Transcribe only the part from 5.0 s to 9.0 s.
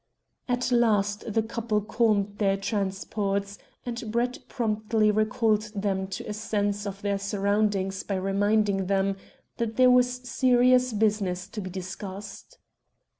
recalled them to a sense of their surroundings by reminding